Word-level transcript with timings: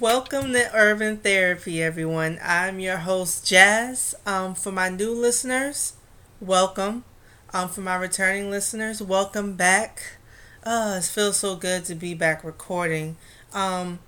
Welcome 0.00 0.52
to 0.52 0.70
Urban 0.74 1.16
Therapy, 1.16 1.82
everyone. 1.82 2.38
I'm 2.42 2.78
your 2.78 2.98
host, 2.98 3.46
Jazz. 3.46 4.14
Um, 4.26 4.54
for 4.54 4.70
my 4.70 4.88
new 4.88 5.12
listeners, 5.12 5.94
welcome. 6.40 7.04
Um, 7.52 7.68
for 7.68 7.80
my 7.80 7.96
returning 7.96 8.50
listeners, 8.50 9.02
welcome 9.02 9.54
back. 9.54 10.18
Uh, 10.62 10.96
it 10.98 11.04
feels 11.04 11.38
so 11.38 11.56
good 11.56 11.84
to 11.86 11.94
be 11.94 12.14
back 12.14 12.44
recording. 12.44 13.16
Um, 13.52 13.98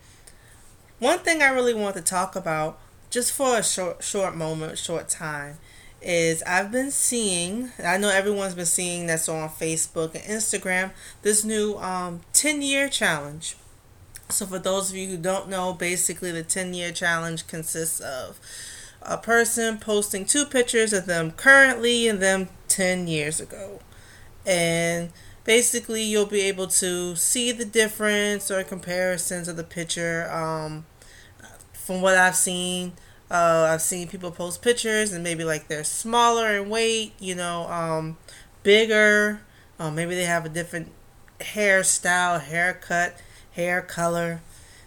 one 1.00 1.18
thing 1.20 1.42
I 1.42 1.48
really 1.48 1.74
want 1.74 1.96
to 1.96 2.02
talk 2.02 2.36
about, 2.36 2.78
just 3.10 3.32
for 3.32 3.58
a 3.58 3.62
short, 3.64 4.04
short 4.04 4.36
moment, 4.36 4.78
short 4.78 5.08
time, 5.08 5.58
is 6.00 6.42
I've 6.44 6.70
been 6.70 6.90
seeing. 6.92 7.70
I 7.84 7.96
know 7.96 8.10
everyone's 8.10 8.54
been 8.54 8.66
seeing 8.66 9.06
that's 9.06 9.28
on 9.28 9.48
Facebook 9.48 10.14
and 10.14 10.22
Instagram. 10.24 10.92
This 11.22 11.44
new 11.44 11.76
um, 11.78 12.20
10 12.32 12.62
year 12.62 12.88
challenge 12.88 13.56
so, 14.30 14.46
for 14.46 14.58
those 14.58 14.90
of 14.90 14.96
you 14.96 15.08
who 15.08 15.16
don't 15.16 15.48
know, 15.48 15.72
basically 15.72 16.30
the 16.30 16.42
10 16.42 16.74
year 16.74 16.92
challenge 16.92 17.46
consists 17.46 18.00
of 18.00 18.40
a 19.02 19.16
person 19.16 19.78
posting 19.78 20.24
two 20.24 20.44
pictures 20.44 20.92
of 20.92 21.06
them 21.06 21.30
currently 21.32 22.06
and 22.08 22.20
them 22.20 22.48
10 22.68 23.08
years 23.08 23.40
ago. 23.40 23.80
And 24.46 25.12
basically, 25.44 26.02
you'll 26.02 26.26
be 26.26 26.42
able 26.42 26.66
to 26.68 27.16
see 27.16 27.52
the 27.52 27.64
difference 27.64 28.50
or 28.50 28.62
comparisons 28.62 29.48
of 29.48 29.56
the 29.56 29.64
picture. 29.64 30.30
Um, 30.30 30.86
from 31.72 32.02
what 32.02 32.16
I've 32.16 32.36
seen, 32.36 32.92
uh, 33.30 33.68
I've 33.70 33.82
seen 33.82 34.08
people 34.08 34.30
post 34.30 34.62
pictures 34.62 35.12
and 35.12 35.24
maybe 35.24 35.44
like 35.44 35.68
they're 35.68 35.84
smaller 35.84 36.56
in 36.56 36.68
weight, 36.68 37.12
you 37.18 37.34
know, 37.34 37.68
um, 37.68 38.16
bigger. 38.62 39.40
Uh, 39.78 39.90
maybe 39.90 40.14
they 40.14 40.24
have 40.24 40.44
a 40.44 40.48
different 40.48 40.92
hairstyle, 41.40 42.40
haircut 42.40 43.16
hair 43.52 43.82
color. 43.82 44.40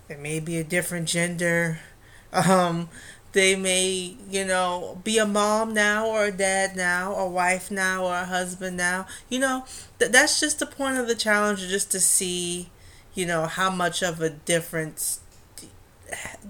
They 0.08 0.16
may 0.16 0.40
be 0.40 0.58
a 0.58 0.64
different 0.64 1.08
gender. 1.08 1.80
Um, 2.36 2.90
they 3.34 3.56
may, 3.56 4.16
you 4.30 4.46
know, 4.46 5.00
be 5.04 5.18
a 5.18 5.26
mom 5.26 5.74
now 5.74 6.08
or 6.08 6.26
a 6.26 6.32
dad 6.32 6.76
now, 6.76 7.16
a 7.16 7.28
wife 7.28 7.70
now 7.72 8.06
or 8.06 8.14
a 8.14 8.26
husband 8.26 8.78
now. 8.78 9.08
You 9.28 9.40
know, 9.40 9.66
th- 10.00 10.12
that's 10.12 10.40
just 10.40 10.60
the 10.60 10.68
point 10.68 10.98
of 10.98 11.08
the 11.08 11.16
challenge, 11.16 11.60
just 11.60 11.92
to 11.92 12.00
see, 12.00 12.70
you 13.16 13.26
know, 13.26 13.46
how 13.46 13.72
much 13.72 14.04
of 14.04 14.22
a 14.22 14.30
difference, 14.30 15.20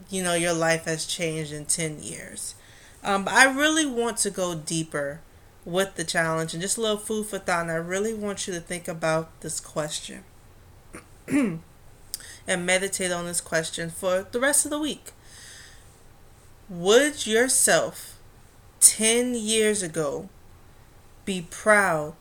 you 0.10 0.22
know, 0.24 0.34
your 0.34 0.54
life 0.54 0.84
has 0.86 1.06
changed 1.06 1.54
in 1.54 1.66
10 1.66 2.04
years. 2.04 2.56
Um, 3.02 3.26
but 3.26 3.34
I 3.34 3.46
really 3.54 3.86
want 3.86 4.18
to 4.20 4.30
go 4.30 4.54
deeper 4.54 5.22
with 5.66 5.96
the 5.96 6.04
challenge 6.04 6.54
and 6.54 6.62
just 6.62 6.78
a 6.78 6.82
little 6.82 6.98
food 6.98 7.28
for 7.28 7.40
thought. 7.40 7.62
And 7.64 7.72
I 7.72 7.76
really 7.76 8.14
want 8.14 8.46
you 8.46 8.54
to 8.54 8.60
think 8.60 8.90
about 8.90 9.40
this 9.40 9.62
question. 9.62 10.26
and 12.48 12.66
meditate 12.66 13.12
on 13.12 13.26
this 13.26 13.42
question 13.42 13.90
for 13.90 14.28
the 14.32 14.40
rest 14.40 14.66
of 14.66 14.72
the 14.72 14.80
week. 14.80 15.12
Would 16.70 17.26
yourself 17.28 18.18
10 18.80 19.36
years 19.36 19.84
ago 19.84 20.30
be 21.26 21.46
proud 21.50 22.14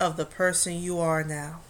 of 0.00 0.16
the 0.16 0.24
person 0.24 0.74
you 0.74 0.98
are 0.98 1.24
now? 1.24 1.60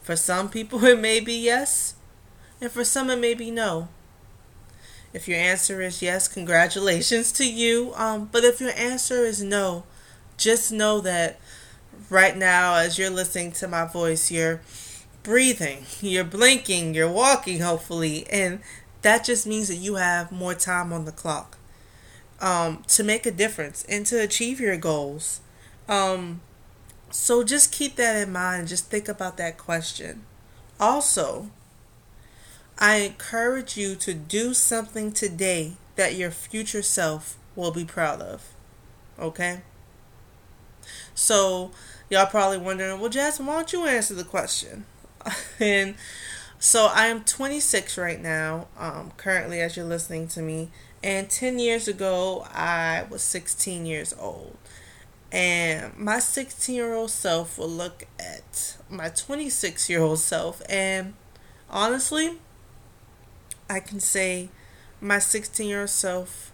For 0.00 0.16
some 0.16 0.48
people, 0.48 0.84
it 0.86 0.98
may 0.98 1.20
be 1.20 1.34
yes, 1.34 1.94
and 2.60 2.70
for 2.70 2.84
some, 2.84 3.10
it 3.10 3.18
may 3.18 3.34
be 3.34 3.50
no. 3.50 3.88
If 5.12 5.26
your 5.26 5.38
answer 5.38 5.80
is 5.80 6.02
yes, 6.02 6.28
congratulations 6.28 7.32
to 7.32 7.50
you. 7.50 7.92
Um, 7.94 8.28
but 8.30 8.44
if 8.44 8.60
your 8.60 8.72
answer 8.76 9.24
is 9.24 9.42
no, 9.42 9.84
just 10.36 10.70
know 10.70 11.00
that 11.00 11.38
right 12.10 12.36
now, 12.36 12.76
as 12.76 12.98
you're 12.98 13.10
listening 13.10 13.52
to 13.52 13.68
my 13.68 13.84
voice, 13.84 14.30
you're 14.30 14.60
breathing, 15.22 15.84
you're 16.00 16.24
blinking, 16.24 16.94
you're 16.94 17.10
walking, 17.10 17.60
hopefully, 17.60 18.26
and 18.30 18.60
that 19.02 19.24
just 19.24 19.46
means 19.46 19.68
that 19.68 19.76
you 19.76 19.96
have 19.96 20.32
more 20.32 20.54
time 20.54 20.92
on 20.92 21.04
the 21.04 21.12
clock 21.12 21.58
um, 22.40 22.82
to 22.88 23.02
make 23.02 23.26
a 23.26 23.30
difference 23.30 23.84
and 23.88 24.06
to 24.06 24.20
achieve 24.20 24.60
your 24.60 24.76
goals. 24.76 25.40
Um, 25.88 26.40
so 27.10 27.42
just 27.42 27.72
keep 27.72 27.96
that 27.96 28.16
in 28.16 28.32
mind. 28.32 28.68
Just 28.68 28.90
think 28.90 29.08
about 29.08 29.36
that 29.36 29.58
question. 29.58 30.24
Also, 30.78 31.50
I 32.78 32.96
encourage 32.96 33.76
you 33.76 33.94
to 33.96 34.14
do 34.14 34.54
something 34.54 35.12
today 35.12 35.72
that 35.96 36.14
your 36.14 36.30
future 36.30 36.82
self 36.82 37.36
will 37.56 37.72
be 37.72 37.84
proud 37.84 38.20
of. 38.20 38.52
Okay? 39.18 39.62
So, 41.14 41.70
y'all 42.10 42.26
probably 42.26 42.58
wondering, 42.58 43.00
well, 43.00 43.10
Jasmine, 43.10 43.46
why 43.46 43.54
don't 43.56 43.72
you 43.72 43.86
answer 43.86 44.14
the 44.14 44.24
question? 44.24 44.86
and 45.60 45.94
so 46.58 46.86
I 46.92 47.06
am 47.06 47.22
26 47.24 47.96
right 47.98 48.20
now, 48.20 48.66
um, 48.76 49.12
currently, 49.16 49.60
as 49.60 49.76
you're 49.76 49.86
listening 49.86 50.26
to 50.28 50.42
me. 50.42 50.70
And 51.02 51.30
10 51.30 51.60
years 51.60 51.86
ago, 51.86 52.46
I 52.52 53.06
was 53.08 53.22
16 53.22 53.86
years 53.86 54.14
old. 54.18 54.56
And 55.30 55.96
my 55.96 56.18
16 56.18 56.74
year 56.74 56.94
old 56.94 57.10
self 57.10 57.58
will 57.58 57.68
look 57.68 58.06
at 58.18 58.76
my 58.90 59.08
26 59.10 59.88
year 59.88 60.00
old 60.00 60.18
self. 60.18 60.62
And 60.68 61.14
honestly, 61.70 62.38
I 63.70 63.80
can 63.80 64.00
say 64.00 64.48
my 65.00 65.18
16 65.18 65.68
year 65.68 65.80
old 65.82 65.90
self 65.90 66.52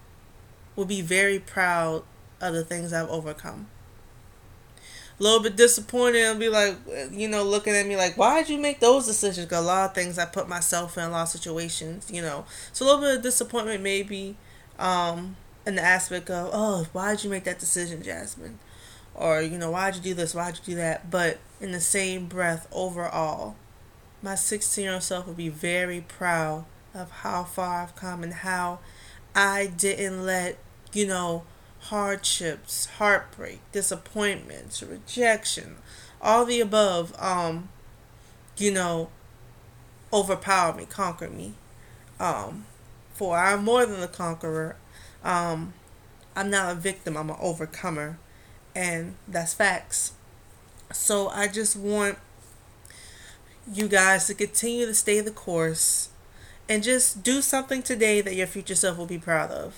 will 0.76 0.84
be 0.84 1.00
very 1.00 1.38
proud 1.38 2.02
of 2.40 2.52
the 2.52 2.64
things 2.64 2.92
I've 2.92 3.08
overcome 3.08 3.68
a 5.18 5.22
little 5.22 5.40
bit 5.40 5.56
disappointed 5.56 6.22
and 6.22 6.40
be 6.40 6.48
like, 6.48 6.76
you 7.12 7.28
know, 7.28 7.44
looking 7.44 7.74
at 7.74 7.86
me 7.86 7.96
like, 7.96 8.16
why 8.16 8.40
did 8.40 8.50
you 8.50 8.58
make 8.58 8.80
those 8.80 9.06
decisions? 9.06 9.46
Because 9.46 9.64
a 9.64 9.66
lot 9.66 9.90
of 9.90 9.94
things 9.94 10.18
I 10.18 10.24
put 10.24 10.48
myself 10.48 10.98
in, 10.98 11.04
a 11.04 11.10
lot 11.10 11.22
of 11.22 11.28
situations, 11.28 12.10
you 12.12 12.20
know. 12.20 12.46
So 12.72 12.84
a 12.84 12.86
little 12.86 13.00
bit 13.02 13.16
of 13.16 13.22
disappointment 13.22 13.82
maybe 13.82 14.36
um, 14.78 15.36
in 15.66 15.76
the 15.76 15.82
aspect 15.82 16.30
of, 16.30 16.50
oh, 16.52 16.86
why 16.92 17.14
did 17.14 17.24
you 17.24 17.30
make 17.30 17.44
that 17.44 17.60
decision, 17.60 18.02
Jasmine? 18.02 18.58
Or, 19.14 19.40
you 19.40 19.56
know, 19.56 19.70
why 19.70 19.92
did 19.92 20.04
you 20.04 20.14
do 20.14 20.14
this? 20.14 20.34
Why 20.34 20.50
did 20.50 20.60
you 20.66 20.74
do 20.74 20.80
that? 20.80 21.10
But 21.10 21.38
in 21.60 21.70
the 21.70 21.80
same 21.80 22.26
breath, 22.26 22.66
overall, 22.72 23.54
my 24.20 24.34
16 24.34 24.82
year 24.82 24.94
old 24.94 25.02
self 25.04 25.28
would 25.28 25.36
be 25.36 25.48
very 25.48 26.00
proud 26.00 26.64
of 26.92 27.10
how 27.10 27.44
far 27.44 27.82
I've 27.82 27.94
come 27.94 28.24
and 28.24 28.32
how 28.32 28.80
I 29.34 29.66
didn't 29.66 30.24
let, 30.24 30.58
you 30.92 31.06
know, 31.06 31.44
hardships, 31.84 32.86
heartbreak, 32.98 33.60
disappointments, 33.70 34.82
rejection, 34.82 35.76
all 36.20 36.46
the 36.46 36.60
above, 36.60 37.14
um, 37.18 37.68
you 38.56 38.70
know, 38.70 39.10
overpower 40.12 40.74
me, 40.74 40.86
conquer 40.86 41.28
me. 41.28 41.54
Um, 42.18 42.64
for 43.12 43.36
I'm 43.36 43.64
more 43.64 43.84
than 43.84 44.02
a 44.02 44.08
conqueror. 44.08 44.76
Um, 45.22 45.74
I'm 46.34 46.50
not 46.50 46.72
a 46.72 46.74
victim, 46.74 47.16
I'm 47.16 47.30
an 47.30 47.36
overcomer. 47.40 48.18
And 48.74 49.14
that's 49.28 49.54
facts. 49.54 50.12
So 50.92 51.28
I 51.28 51.48
just 51.48 51.76
want 51.76 52.18
you 53.70 53.88
guys 53.88 54.26
to 54.26 54.34
continue 54.34 54.86
to 54.86 54.94
stay 54.94 55.20
the 55.20 55.30
course 55.30 56.08
and 56.68 56.82
just 56.82 57.22
do 57.22 57.42
something 57.42 57.82
today 57.82 58.20
that 58.20 58.34
your 58.34 58.46
future 58.46 58.74
self 58.74 58.96
will 58.96 59.06
be 59.06 59.18
proud 59.18 59.50
of 59.50 59.74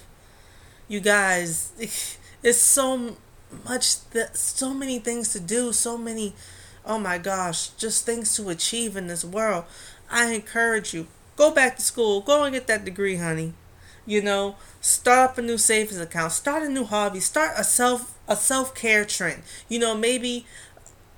you 0.89 1.01
guys, 1.01 1.73
it's 2.43 2.59
so 2.59 3.17
much 3.65 4.09
that 4.11 4.37
so 4.37 4.75
many 4.75 4.99
things 4.99 5.33
to 5.33 5.41
do, 5.41 5.73
so 5.73 5.97
many 5.97 6.35
oh 6.87 6.99
my 6.99 7.19
gosh, 7.19 7.69
just 7.71 8.07
things 8.07 8.35
to 8.37 8.49
achieve 8.49 8.97
in 8.97 9.09
this 9.09 9.25
world. 9.25 9.65
I 10.09 10.33
encourage 10.33 10.95
you, 10.95 11.09
go 11.35 11.51
back 11.51 11.77
to 11.77 11.83
school, 11.83 12.21
go 12.21 12.45
and 12.45 12.55
get 12.55 12.69
that 12.69 12.85
degree, 12.85 13.17
honey. 13.17 13.55
You 14.07 14.23
know, 14.23 14.55
start 14.81 15.31
up 15.31 15.39
a 15.39 15.43
new 15.43 15.59
savings 15.59 15.99
account, 15.99 16.31
start 16.31 16.63
a 16.63 16.69
new 16.69 16.85
hobby, 16.85 17.19
start 17.19 17.55
a 17.59 17.65
self 17.65 18.15
a 18.29 18.37
self 18.37 18.73
care 18.73 19.05
trend. 19.05 19.43
You 19.69 19.81
know, 19.81 19.97
maybe 19.97 20.47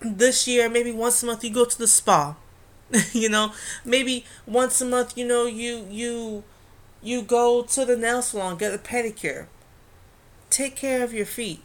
this 0.01 0.49
year, 0.49 0.71
maybe 0.71 0.91
once 0.91 1.23
a 1.23 1.27
month 1.27 1.45
you 1.45 1.51
go 1.51 1.67
to 1.67 1.79
the 1.79 1.87
spa. 1.87 2.37
you 3.13 3.29
know, 3.29 3.53
maybe 3.85 4.25
once 4.47 4.81
a 4.81 4.87
month, 4.87 5.19
you 5.19 5.27
know, 5.27 5.45
you 5.45 5.87
you 5.91 6.45
you 7.03 7.21
go 7.21 7.63
to 7.63 7.85
the 7.85 7.95
nail 7.95 8.23
salon, 8.23 8.57
get 8.57 8.73
a 8.73 8.79
pedicure 8.79 9.49
Take 10.51 10.77
care 10.77 11.05
of 11.05 11.13
your 11.13 11.27
feet, 11.27 11.63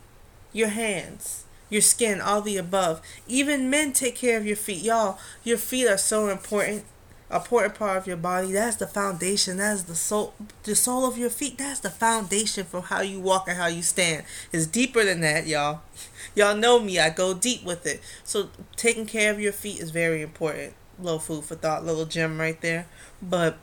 your 0.51 0.69
hands, 0.69 1.45
your 1.69 1.81
skin, 1.81 2.21
all 2.21 2.41
the 2.41 2.57
above. 2.57 3.01
Even 3.27 3.69
men 3.69 3.93
take 3.93 4.15
care 4.15 4.37
of 4.37 4.45
your 4.45 4.55
feet. 4.55 4.83
Y'all, 4.83 5.17
your 5.43 5.57
feet 5.57 5.87
are 5.87 5.97
so 5.97 6.27
important. 6.27 6.85
A 7.29 7.37
Important 7.37 7.73
part 7.73 7.97
of 7.97 8.05
your 8.05 8.17
body. 8.17 8.51
That's 8.51 8.75
the 8.75 8.85
foundation. 8.85 9.57
That's 9.57 9.83
the 9.83 9.95
soul 9.95 10.35
the 10.63 10.75
soul 10.75 11.07
of 11.07 11.17
your 11.17 11.31
feet. 11.31 11.57
That's 11.57 11.79
the 11.79 11.89
foundation 11.89 12.63
for 12.65 12.81
how 12.81 13.01
you 13.01 13.19
walk 13.19 13.47
and 13.47 13.57
how 13.57 13.65
you 13.65 13.81
stand. 13.81 14.23
It's 14.51 14.67
deeper 14.67 15.03
than 15.03 15.21
that, 15.21 15.47
y'all. 15.47 15.81
Y'all 16.35 16.55
know 16.55 16.79
me. 16.79 16.99
I 16.99 17.09
go 17.09 17.33
deep 17.33 17.63
with 17.63 17.87
it. 17.87 18.01
So 18.23 18.49
taking 18.75 19.07
care 19.07 19.31
of 19.31 19.39
your 19.39 19.51
feet 19.51 19.79
is 19.79 19.89
very 19.89 20.21
important. 20.21 20.73
Little 20.99 21.17
food 21.17 21.43
for 21.45 21.55
thought, 21.55 21.83
little 21.83 22.05
gem 22.05 22.39
right 22.39 22.59
there. 22.61 22.85
But 23.19 23.57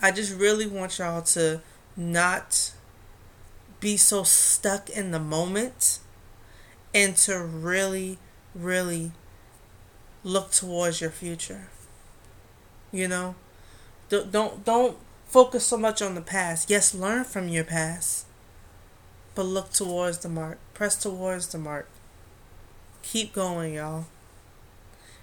I 0.00 0.10
just 0.10 0.36
really 0.36 0.66
want 0.66 0.98
y'all 0.98 1.22
to 1.22 1.60
not 1.96 2.72
be 3.80 3.96
so 3.96 4.22
stuck 4.22 4.88
in 4.90 5.10
the 5.10 5.18
moment 5.18 5.98
and 6.94 7.16
to 7.16 7.38
really, 7.38 8.18
really 8.54 9.12
look 10.22 10.50
towards 10.50 11.00
your 11.00 11.10
future. 11.10 11.68
You 12.92 13.08
know, 13.08 13.34
don't 14.08 14.30
don't 14.30 14.64
don't 14.64 14.96
focus 15.26 15.64
so 15.64 15.76
much 15.76 16.00
on 16.00 16.14
the 16.14 16.20
past. 16.20 16.70
Yes, 16.70 16.94
learn 16.94 17.24
from 17.24 17.48
your 17.48 17.64
past, 17.64 18.26
but 19.34 19.42
look 19.42 19.72
towards 19.72 20.18
the 20.18 20.28
mark. 20.28 20.58
Press 20.72 20.96
towards 20.96 21.48
the 21.48 21.58
mark. 21.58 21.88
Keep 23.02 23.34
going, 23.34 23.74
y'all. 23.74 24.06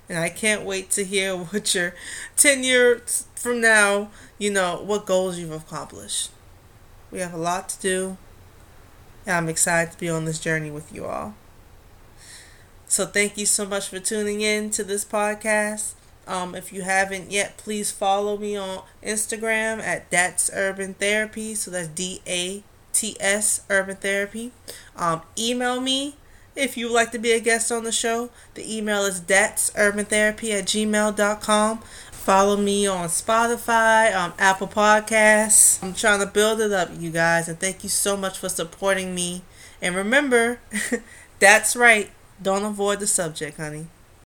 And 0.10 0.20
I 0.20 0.28
can't 0.30 0.66
wait 0.66 0.92
to 0.92 1.06
hear 1.06 1.36
what 1.38 1.74
your 1.74 1.96
10 2.36 2.64
years 2.64 3.26
from 3.36 3.62
now, 3.62 4.10
you 4.38 4.52
know, 4.52 4.82
what 4.84 5.06
goals 5.06 5.40
you've 5.40 5.52
accomplished. 5.52 6.32
We 7.12 7.20
have 7.20 7.34
a 7.34 7.38
lot 7.38 7.70
to 7.70 7.82
do. 7.82 8.18
And 9.26 9.36
I'm 9.36 9.50
excited 9.50 9.92
to 9.94 10.00
be 10.00 10.10
on 10.10 10.26
this 10.26 10.40
journey 10.40 10.72
with 10.72 10.94
you 10.94 11.06
all. 11.06 11.36
So 12.88 13.06
thank 13.06 13.38
you 13.38 13.46
so 13.46 13.66
much 13.66 13.88
for 13.88 14.00
tuning 14.00 14.42
in 14.42 14.70
to 14.72 14.84
this 14.84 15.06
podcast. 15.06 15.94
Um, 16.28 16.56
if 16.56 16.72
you 16.72 16.82
haven't 16.82 17.32
yet, 17.32 17.58
please 17.58 17.92
follow 17.92 18.38
me 18.38 18.56
on 18.56 18.84
Instagram 19.04 19.82
at 19.82 20.10
That's 20.12 20.50
Urban 20.54 20.94
Therapy. 20.94 21.56
So 21.56 21.72
that's 21.72 21.88
D 21.88 22.22
A 22.28 22.64
T 22.94 23.16
S 23.20 23.62
Urban 23.70 23.96
Therapy. 23.96 24.52
Um, 24.96 25.22
email 25.38 25.80
me 25.80 26.16
if 26.56 26.78
you 26.78 26.88
would 26.88 26.94
like 26.94 27.12
to 27.12 27.20
be 27.20 27.32
a 27.32 27.40
guest 27.40 27.72
on 27.72 27.84
the 27.84 27.92
show. 27.92 28.30
The 28.56 28.78
email 28.78 29.06
is 29.06 29.22
That's 29.22 29.72
Urban 29.76 30.06
Therapy 30.06 30.52
at 30.52 30.66
gmail.com. 30.66 31.82
Follow 32.22 32.56
me 32.56 32.86
on 32.86 33.10
Spotify, 33.10 34.14
um, 34.14 34.32
Apple 34.38 34.68
Podcasts. 34.68 35.82
I'm 35.82 35.96
trying 35.96 36.20
to 36.20 36.28
build 36.28 36.62
it 36.62 36.72
up, 36.72 36.90
you 37.00 37.10
guys, 37.10 37.50
and 37.50 37.60
thank 37.60 37.82
you 37.82 37.90
so 37.90 38.16
much 38.16 38.38
for 38.38 38.48
supporting 38.48 39.16
me. 39.16 39.42
And 39.82 39.96
remember, 39.96 40.60
that's 41.40 41.76
right. 41.76 42.12
Don't 42.40 42.64
avoid 42.64 43.00
the 43.00 43.08
subject, 43.08 43.58
honey. 43.58 43.88